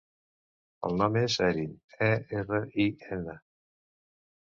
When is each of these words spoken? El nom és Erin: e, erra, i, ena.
El 0.89 0.97
nom 1.01 1.19
és 1.21 1.37
Erin: 1.49 1.77
e, 2.09 2.09
erra, 2.43 2.65
i, 2.89 2.91
ena. 3.21 3.41